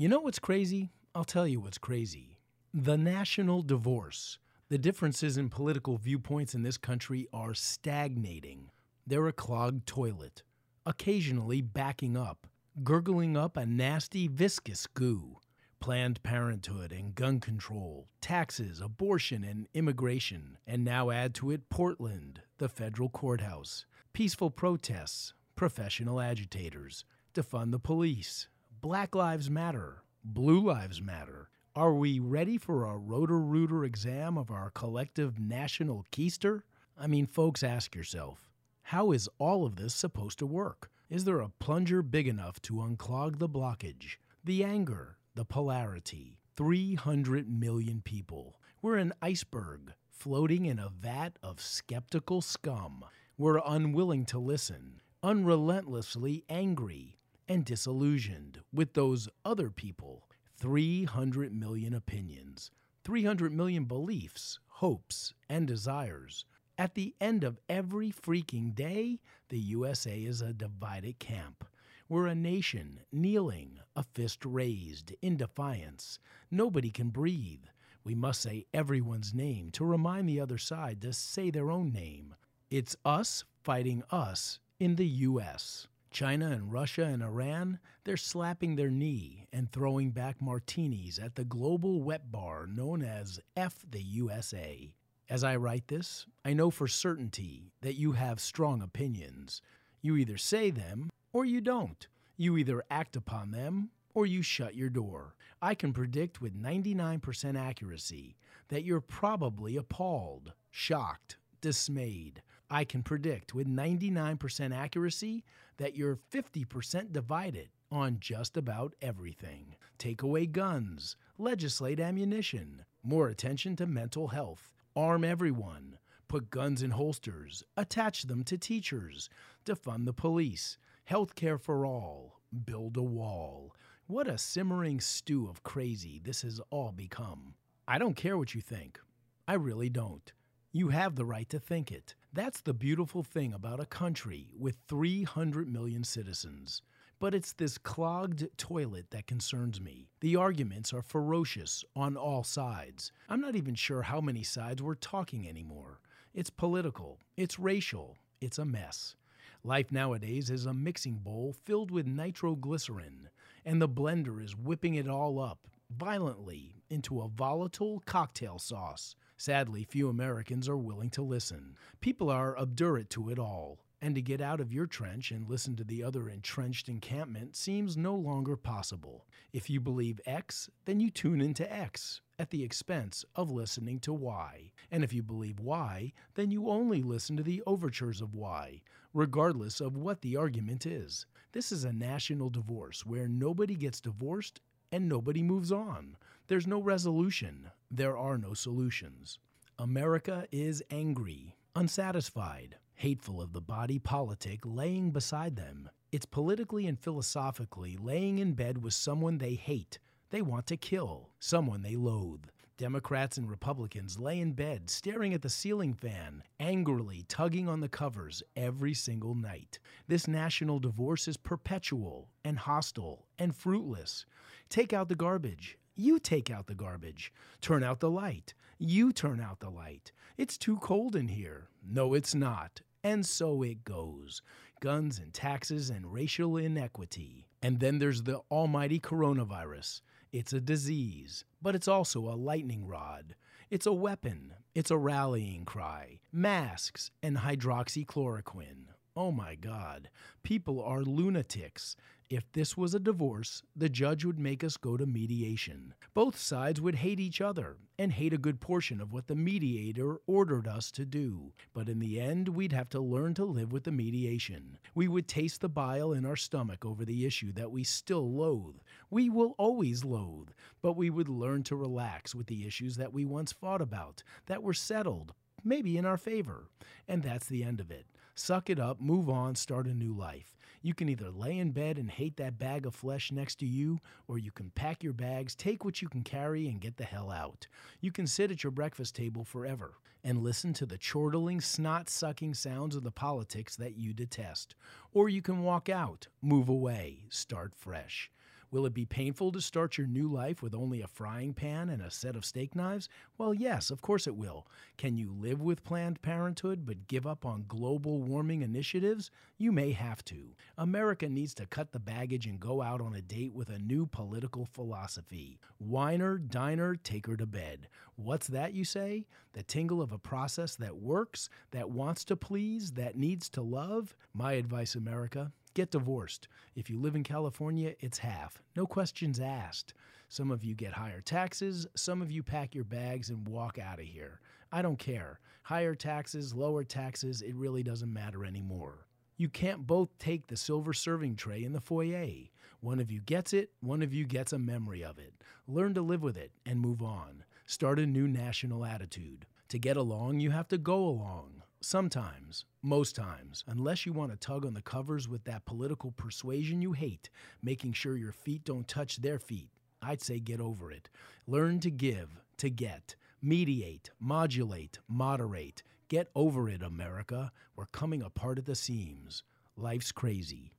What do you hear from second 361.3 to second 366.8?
Learn to give, to get, mediate, modulate, moderate. Get over